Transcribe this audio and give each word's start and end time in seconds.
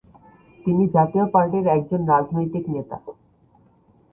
তিনি 0.65 0.83
জাতীয় 0.95 1.25
পার্টি 1.33 1.57
’র 1.59 1.67
একজন 1.77 2.01
রাজনৈতিক 2.05 2.63
নেতা। 2.75 2.97